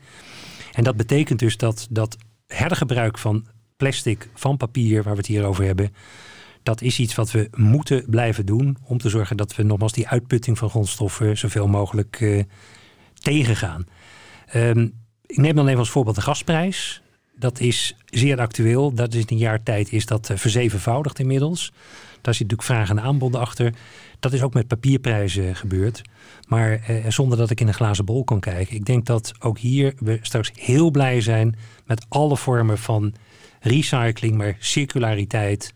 En 0.72 0.84
dat 0.84 0.98
betekent 0.98 1.40
dus 1.40 1.58
dat, 1.58 1.88
dat 1.90 2.18
hergebruik 2.48 3.18
van 3.18 3.46
plastic, 3.78 4.30
van 4.34 4.58
papier, 4.58 5.04
waar 5.04 5.14
we 5.14 5.20
het 5.20 5.28
hier 5.28 5.46
over 5.46 5.64
hebben. 5.66 5.94
Dat 6.64 6.82
is 6.82 7.00
iets 7.00 7.16
wat 7.16 7.32
we 7.32 7.48
moeten 7.56 8.06
blijven 8.10 8.46
doen 8.46 8.78
om 8.84 8.98
te 8.98 9.10
zorgen 9.10 9.38
dat 9.38 9.56
we 9.56 9.64
nogmaals 9.64 9.94
die 9.94 10.08
uitputting 10.08 10.58
van 10.58 10.70
grondstoffen 10.70 11.38
zoveel 11.38 11.68
mogelijk 11.68 12.22
eh, 12.22 12.44
tegengaan. 13.14 13.86
Ehm, 14.46 14.88
ik 15.36 15.42
neem 15.42 15.56
dan 15.56 15.68
even 15.68 15.80
als 15.80 15.90
voorbeeld 15.90 16.16
de 16.16 16.22
gasprijs. 16.22 17.02
Dat 17.38 17.60
is 17.60 17.96
zeer 18.06 18.40
actueel. 18.40 18.94
Dat 18.94 19.14
is 19.14 19.20
in 19.20 19.26
een 19.30 19.38
jaar 19.38 19.64
tijd 19.64 19.92
is 19.92 20.06
dat 20.06 20.30
eh, 20.30 20.38
verzevenvoudigd 20.38 21.20
inmiddels. 21.20 21.72
Daar 22.22 22.34
zit 22.34 22.50
natuurlijk 22.50 22.62
vraag 22.70 22.90
en 22.90 23.02
aanbod 23.02 23.36
achter. 23.36 23.74
Dat 24.20 24.34
is 24.34 24.42
ook 24.42 24.54
met 24.54 24.68
papierprijzen 24.68 25.56
gebeurd. 25.56 26.02
Maar 26.48 26.72
eh, 26.74 27.06
zonder 27.10 27.38
dat 27.38 27.50
ik 27.50 27.62
in 27.62 27.68
een 27.68 27.74
glazen 27.74 28.06
bol 28.06 28.24
kan 28.24 28.40
kijken. 28.40 28.76
Ik 28.76 28.86
denk 28.86 29.06
dat 29.06 29.34
ook 29.40 29.58
hier 29.60 29.94
we 29.98 30.20
straks 30.22 30.52
heel 30.56 30.92
blij 30.92 31.22
zijn 31.22 31.56
met 31.86 32.06
alle 32.10 32.38
vormen 32.38 32.78
van 32.78 33.14
recycling, 33.60 34.36
maar 34.38 34.56
circulariteit. 34.60 35.74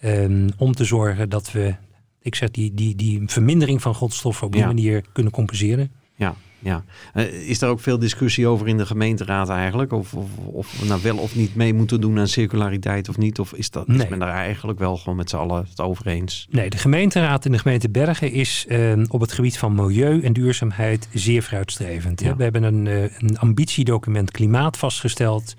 ehm, 0.00 0.48
om 0.56 0.72
te 0.74 0.84
zorgen 0.84 1.28
dat 1.28 1.52
we, 1.52 1.74
ik 2.22 2.34
zeg, 2.34 2.50
die, 2.50 2.74
die, 2.74 2.94
die 2.94 3.22
vermindering 3.26 3.82
van 3.82 3.94
grondstoffen 3.94 4.46
op 4.46 4.52
die 4.52 4.60
Ja. 4.60 4.66
manier 4.66 5.04
kunnen 5.12 5.32
compenseren. 5.32 5.90
Ja, 6.16 6.34
ja. 6.58 6.84
Eh, 7.14 7.48
is 7.48 7.60
er 7.60 7.68
ook 7.68 7.80
veel 7.80 7.98
discussie 7.98 8.46
over 8.46 8.68
in 8.68 8.76
de 8.76 8.86
gemeenteraad 8.86 9.48
eigenlijk? 9.48 9.92
Of, 9.92 10.14
of, 10.14 10.28
of 10.44 10.80
we 10.80 10.86
nou 10.86 11.02
wel 11.02 11.16
of 11.16 11.34
niet 11.36 11.54
mee 11.54 11.74
moeten 11.74 12.00
doen 12.00 12.18
aan 12.18 12.28
circulariteit 12.28 13.08
of 13.08 13.16
niet? 13.16 13.38
Of 13.38 13.52
is, 13.52 13.70
dat, 13.70 13.88
is 13.88 13.96
Nee. 13.96 14.06
men 14.10 14.18
daar 14.18 14.34
eigenlijk 14.34 14.78
wel 14.78 14.96
gewoon 14.96 15.16
met 15.16 15.30
z'n 15.30 15.36
allen 15.36 15.66
het 15.68 15.80
over 15.80 16.06
eens? 16.06 16.46
Nee, 16.50 16.70
de 16.70 16.78
gemeenteraad 16.78 17.44
in 17.44 17.52
de 17.52 17.58
gemeente 17.58 17.90
Bergen 17.90 18.32
is 18.32 18.64
eh, 18.68 18.92
op 19.08 19.20
het 19.20 19.32
gebied 19.32 19.58
van 19.58 19.74
milieu 19.74 20.22
en 20.22 20.32
duurzaamheid 20.32 21.08
zeer 21.12 21.42
vooruitstrevend. 21.42 22.20
Ja. 22.20 22.36
We 22.36 22.42
hebben 22.42 22.62
een, 22.62 22.86
eh, 22.86 23.02
een 23.02 23.38
ambitiedocument 23.38 24.30
klimaat 24.30 24.76
vastgesteld, 24.76 25.54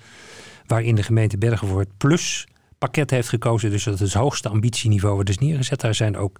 waarin 0.68 0.96
de 0.96 1.04
gemeente 1.04 1.38
Bergen 1.38 1.68
voor 1.68 1.80
het 1.80 1.98
plus 1.98 2.48
pakket 2.80 3.10
heeft 3.10 3.30
gekozen. 3.30 3.70
Dus 3.70 3.84
dat 3.84 3.94
is 3.94 4.00
het 4.00 4.22
hoogste 4.22 4.50
ambitieniveau 4.50 5.18
wat 5.18 5.30
is 5.30 5.38
neergezet. 5.38 5.80
Daar 5.80 5.96
zijn 5.96 6.18
ook 6.18 6.40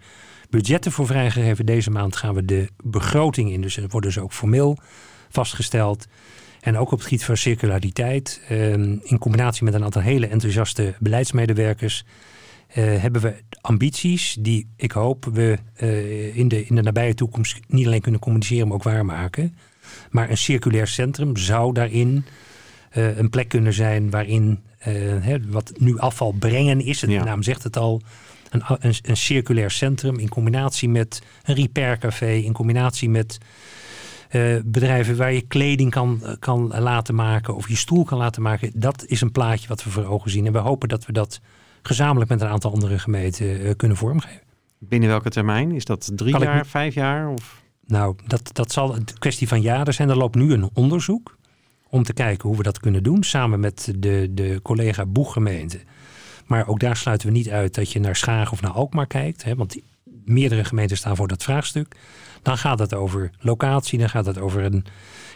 budgetten 0.50 0.92
voor 0.92 1.06
vrijgegeven. 1.06 1.66
Deze 1.66 1.92
maand 1.92 2.16
gaan 2.16 2.34
we 2.34 2.46
de 2.46 2.70
begroting 2.84 3.52
in, 3.52 3.62
dus 3.62 3.78
er 3.78 3.88
worden 3.88 4.12
ze 4.12 4.22
ook 4.22 4.34
formeel 4.34 4.78
vastgesteld. 5.30 6.08
En 6.62 6.78
ook 6.78 6.92
op 6.92 6.98
het 6.98 7.08
gebied 7.08 7.26
van 7.26 7.38
circulariteit, 7.38 8.42
eh, 8.48 8.72
in 8.72 9.18
combinatie 9.20 9.64
met 9.64 9.74
een 9.74 9.84
aantal 9.84 10.02
hele 10.02 10.28
enthousiaste 10.28 10.94
beleidsmedewerkers, 11.00 12.06
eh, 12.68 12.84
hebben 12.84 13.22
we 13.22 13.36
ambities 13.62 14.38
die 14.40 14.68
ik 14.76 14.92
hoop 14.92 15.26
we 15.34 15.58
eh, 15.76 16.36
in, 16.38 16.48
de, 16.48 16.66
in 16.66 16.76
de 16.76 16.82
nabije 16.82 17.14
toekomst 17.14 17.60
niet 17.68 17.86
alleen 17.86 18.02
kunnen 18.02 18.20
communiceren, 18.20 18.68
maar 18.68 18.76
ook 18.76 18.84
waarmaken. 18.84 19.58
Maar 20.10 20.30
een 20.30 20.38
circulair 20.38 20.88
centrum 20.88 21.38
zou 21.38 21.74
daarin 21.74 22.26
eh, 22.90 23.18
een 23.18 23.30
plek 23.30 23.48
kunnen 23.48 23.74
zijn 23.74 24.10
waarin 24.10 24.60
eh, 24.80 24.94
hè, 25.20 25.38
wat 25.48 25.72
nu 25.78 25.98
afval 25.98 26.32
brengen 26.32 26.82
is, 26.82 27.02
het, 27.02 27.10
Ja. 27.10 27.20
de 27.20 27.26
naam 27.26 27.44
zegt 27.44 27.64
het 27.64 27.78
al, 27.78 28.02
een, 28.50 28.64
een, 28.68 28.96
een 29.02 29.18
circulair 29.18 29.72
centrum 29.72 30.20
in 30.20 30.30
combinatie 30.30 30.90
met 30.90 31.22
een 31.44 31.56
repaircafé, 31.56 32.32
in 32.32 32.54
combinatie 32.54 33.10
met 33.10 33.38
eh, 34.30 34.56
bedrijven 34.66 35.18
waar 35.18 35.34
je 35.34 35.42
kleding 35.42 35.92
kan, 35.92 36.22
kan 36.40 36.68
laten 36.68 37.16
maken 37.16 37.56
of 37.56 37.68
je 37.70 37.76
stoel 37.76 38.04
kan 38.04 38.18
laten 38.18 38.42
maken. 38.42 38.72
Dat 38.74 39.06
is 39.06 39.22
een 39.22 39.32
plaatje 39.32 39.68
wat 39.68 39.84
we 39.84 39.90
voor 39.90 40.06
ogen 40.06 40.32
zien. 40.32 40.46
En 40.46 40.52
we 40.54 40.60
hopen 40.60 40.90
dat 40.90 41.06
we 41.06 41.12
dat 41.14 41.40
gezamenlijk 41.82 42.30
met 42.30 42.42
een 42.42 42.48
aantal 42.48 42.72
andere 42.72 43.00
gemeenten 43.00 43.76
kunnen 43.76 43.98
vormgeven. 43.98 44.42
Binnen 44.80 45.10
welke 45.10 45.30
termijn? 45.30 45.72
Is 45.72 45.86
dat 45.86 46.12
drie 46.16 46.32
Kan 46.32 46.42
jaar, 46.42 46.66
vijf 46.66 46.94
jaar? 46.94 47.30
Of? 47.30 47.62
Nou, 47.86 48.16
dat, 48.28 48.50
dat 48.54 48.72
zal 48.72 48.96
een 48.96 49.06
kwestie 49.20 49.48
van 49.48 49.62
jaren 49.62 49.94
zijn. 49.94 50.10
Er 50.10 50.18
loopt 50.18 50.36
nu 50.36 50.54
een 50.54 50.70
onderzoek 50.74 51.38
om 51.90 52.04
te 52.04 52.14
kijken 52.14 52.48
hoe 52.48 52.58
we 52.58 52.64
dat 52.64 52.80
kunnen 52.80 53.04
doen. 53.04 53.24
Samen 53.24 53.60
met 53.60 53.94
de, 53.98 54.28
de 54.32 54.60
collega 54.64 55.06
Boeggemeente. 55.06 55.80
Maar 56.46 56.68
ook 56.68 56.80
daar 56.80 56.98
sluiten 56.98 57.28
we 57.28 57.34
niet 57.34 57.50
uit 57.50 57.76
dat 57.76 57.92
je 57.92 58.00
naar 58.00 58.16
Schagen 58.16 58.52
of 58.52 58.62
naar 58.62 58.72
Alkmaar 58.72 59.08
kijkt. 59.08 59.44
Hè, 59.44 59.56
want 59.56 59.78
meerdere 60.26 60.64
gemeenten 60.64 60.98
staan 60.98 61.16
voor 61.16 61.28
dat 61.28 61.44
vraagstuk. 61.44 61.96
Dan 62.42 62.58
gaat 62.58 62.80
het 62.80 62.94
over 62.94 63.32
locatie, 63.40 64.00
dan 64.00 64.10
gaat 64.10 64.26
het 64.26 64.38
over 64.38 64.72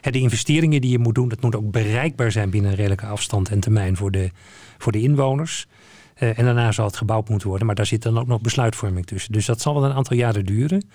de 0.02 0.20
investeringen 0.20 0.82
die 0.82 0.92
je 0.92 1.00
moet 1.00 1.16
doen. 1.16 1.30
Dat 1.30 1.42
moet 1.42 1.56
ook 1.56 1.72
bereikbaar 1.72 2.32
zijn 2.32 2.50
binnen 2.50 2.72
een 2.72 2.78
redelijke 2.78 3.06
afstand 3.06 3.50
en 3.50 3.60
termijn 3.60 3.98
voor 3.98 4.12
de, 4.12 4.32
voor 4.78 4.92
de 4.92 5.02
inwoners. 5.02 5.68
Eh, 6.14 6.40
en 6.40 6.46
daarna 6.46 6.72
zal 6.72 6.86
het 6.86 6.98
gebouwd 6.98 7.30
moeten 7.30 7.48
worden. 7.48 7.68
Maar 7.68 7.76
daar 7.76 7.86
zit 7.86 8.02
dan 8.02 8.18
ook 8.18 8.28
nog 8.28 8.42
besluitvorming 8.42 9.06
tussen. 9.06 9.32
Dus 9.32 9.46
dat 9.46 9.62
zal 9.62 9.74
wel 9.74 9.86
een 9.86 9.96
aantal 9.96 10.18
jaren 10.18 10.46
duren. 10.46 10.86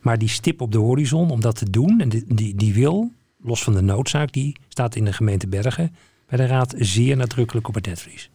Maar 0.00 0.18
die 0.18 0.28
stip 0.28 0.60
op 0.60 0.72
de 0.72 0.78
horizon 0.78 1.30
om 1.30 1.40
dat 1.40 1.56
te 1.56 1.70
doen, 1.70 2.00
en 2.00 2.08
die, 2.08 2.54
die 2.54 2.74
wil, 2.74 3.10
los 3.42 3.62
van 3.62 3.74
de 3.74 3.80
noodzaak, 3.80 4.32
die 4.32 4.56
staat 4.68 4.94
in 4.96 5.04
de 5.04 5.12
gemeente 5.12 5.48
Bergen 5.48 5.94
bij 6.28 6.38
de 6.38 6.46
raad 6.46 6.74
zeer 6.78 7.16
nadrukkelijk 7.16 7.68
op 7.68 7.74
het 7.74 7.86
netvlies. 7.86 8.30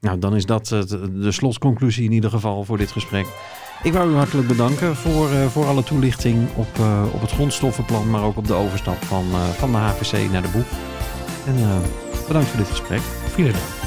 Nou, 0.00 0.18
dan 0.18 0.36
is 0.36 0.46
dat 0.46 0.68
het- 0.68 0.88
de 1.22 1.32
slotconclusie 1.32 2.04
in 2.04 2.12
ieder 2.12 2.30
geval 2.30 2.64
voor 2.64 2.78
dit 2.78 2.90
gesprek. 2.92 3.26
Ik 3.82 3.92
wou 3.92 4.10
u 4.10 4.14
hartelijk 4.14 4.48
bedanken 4.48 4.96
voor, 4.96 5.30
eh, 5.30 5.46
voor 5.46 5.64
alle 5.66 5.84
toelichting 5.84 6.48
op, 6.54 6.78
eh, 6.78 7.06
op 7.12 7.20
het 7.20 7.30
grondstoffenplan, 7.30 8.10
maar 8.10 8.22
ook 8.22 8.36
op 8.36 8.46
de 8.46 8.54
overstap 8.54 9.02
van, 9.02 9.24
eh, 9.32 9.48
van 9.48 9.70
de 9.72 9.76
HVC 9.76 10.30
naar 10.30 10.42
de 10.42 10.48
boek. 10.48 10.66
En 11.46 11.56
eh, 11.56 11.78
bedankt 12.26 12.48
voor 12.48 12.58
dit 12.58 12.68
gesprek. 12.68 13.00
Vielen 13.00 13.52
dank. 13.52 13.83